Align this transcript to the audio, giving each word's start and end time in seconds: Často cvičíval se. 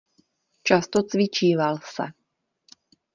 Často 0.63 1.03
cvičíval 1.03 1.77
se. 1.83 2.03